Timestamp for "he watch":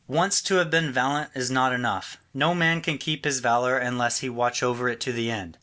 4.21-4.63